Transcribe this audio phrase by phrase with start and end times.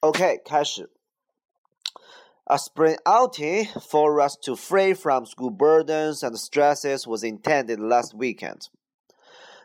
[0.00, 0.90] OK，开始。
[2.46, 8.68] A spring outing for us to free from school burdens and stresses was intended last weekend.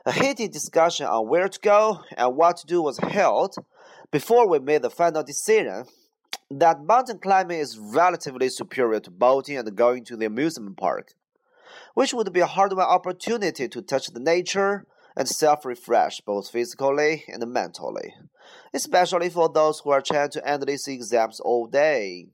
[0.06, 3.56] A heated discussion on where to go and what to do was held
[4.12, 5.86] before we made the final decision
[6.50, 11.14] that mountain climbing is relatively superior to boating and going to the amusement park,
[11.96, 14.86] which would be a hard-won opportunity to touch the nature
[15.20, 18.16] and self-refresh both physically and mentally,
[18.74, 22.26] especially for those who are trying to endless exams all day.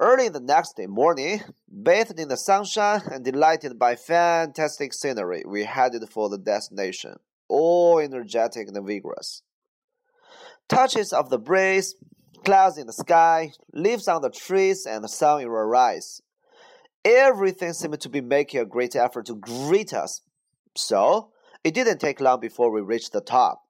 [0.00, 5.62] Early the next day morning, bathed in the sunshine and delighted by fantastic scenery, we
[5.62, 7.14] headed for the destination,
[7.48, 9.42] all energetic and vigorous.
[10.68, 11.94] Touches of the breeze,
[12.44, 16.22] clouds in the sky, leaves on the trees, and the sun in our eyes.
[17.04, 20.22] Everything seemed to be making a great effort to greet us.
[20.74, 21.31] So,
[21.64, 23.62] it didn't take long before we reached the top.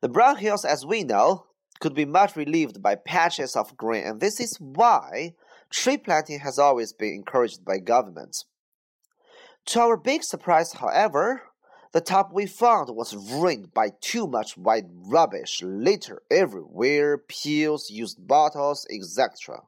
[0.00, 1.46] The brown hills, as we know,
[1.80, 5.34] could be much relieved by patches of green, and this is why
[5.70, 8.44] tree planting has always been encouraged by governments.
[9.66, 11.42] To our big surprise, however,
[11.92, 18.26] the top we found was ruined by too much white rubbish, litter everywhere, peels, used
[18.26, 19.60] bottles, etc.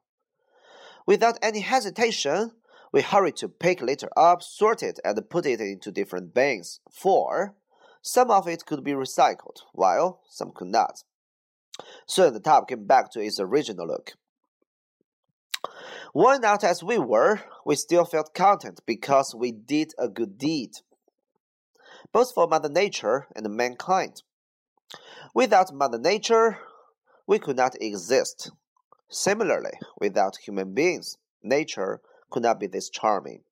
[1.07, 2.51] Without any hesitation,
[2.97, 7.55] we hurried to pick litter up, sort it, and put it into different bins, for
[8.01, 11.05] some of it could be recycled, while some could not.
[12.07, 14.13] Soon the top came back to its original look.
[16.15, 20.71] Worn out as we were, we still felt content because we did a good deed,
[22.15, 24.23] both for Mother Nature and mankind.
[25.35, 26.61] Without Mother Nature,
[27.27, 28.53] we could not exist.
[29.11, 33.43] Similarly, without human beings, nature could not be this charming.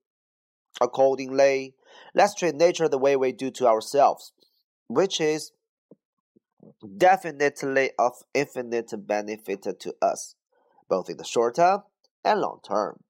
[0.81, 1.75] Accordingly,
[2.15, 4.33] let's treat nature the way we do to ourselves,
[4.89, 5.53] which is
[6.97, 10.35] definitely of infinite benefit to us,
[10.89, 11.83] both in the short term
[12.25, 13.04] and long term.